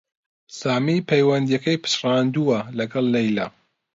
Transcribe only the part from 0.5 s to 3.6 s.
سامی پەیوەندییەکەی پچڕاندووە لەگەڵ لەیلا